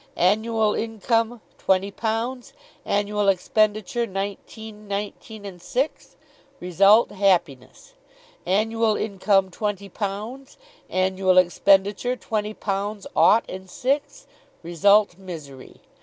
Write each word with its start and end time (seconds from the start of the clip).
Annual 0.17 0.73
income 0.73 1.41
twenty 1.59 1.91
pounds, 1.91 2.53
annual 2.85 3.27
expenditure 3.27 4.07
nineteen 4.07 4.87
nineteen 4.87 5.45
and 5.45 5.61
six, 5.61 6.15
result 6.59 7.11
happiness. 7.11 7.93
Annual 8.43 8.95
income 8.95 9.51
twenty 9.51 9.89
pounds, 9.89 10.57
annual 10.89 11.37
expenditure 11.37 12.15
twenty 12.15 12.55
pounds 12.55 13.05
ought 13.15 13.45
and 13.47 13.69
six, 13.69 14.25
result 14.63 15.19
misery. 15.19 15.81